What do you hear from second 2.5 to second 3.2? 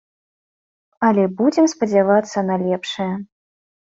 лепшае.